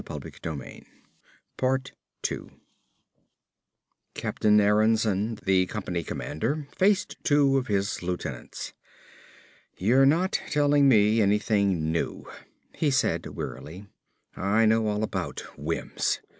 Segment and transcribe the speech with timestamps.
[0.03, 1.93] Captain
[4.59, 8.73] Aronsen, the company commander, faced two of his lieutenants.
[9.77, 12.25] "You're not telling me anything new,"
[12.73, 13.85] he said wearily.
[14.35, 16.19] "I know all about Wims.